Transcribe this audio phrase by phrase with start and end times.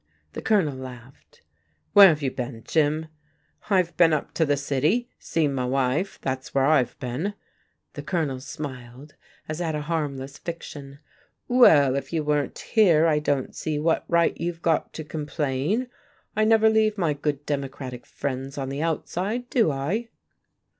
[0.33, 1.43] The Colonel laughed.
[1.93, 3.05] "Where have you been, Jim?"
[3.69, 7.35] "I've been up to the city, seem' my wife that's where I've been."
[7.93, 9.13] The Colonel smiled,
[9.47, 10.97] as at a harmless fiction.
[11.47, 15.87] "Well, if you weren't here, I don't see what right you've got to complain.
[16.35, 20.09] I never leave my good Democratic friends on the outside, do I?"